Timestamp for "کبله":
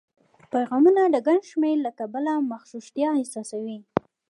1.99-2.33